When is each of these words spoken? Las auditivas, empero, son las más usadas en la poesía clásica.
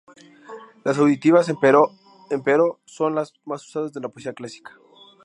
Las 0.83 0.97
auditivas, 0.97 1.47
empero, 1.47 1.91
son 2.85 3.13
las 3.13 3.35
más 3.45 3.67
usadas 3.67 3.95
en 3.95 4.01
la 4.01 4.09
poesía 4.09 4.33
clásica. 4.33 4.75